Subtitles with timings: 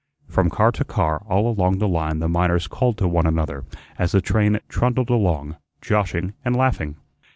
[0.27, 3.65] From car to car all along the line the miners called to one another
[3.99, 6.95] as the train trundled along, joshing and laughing.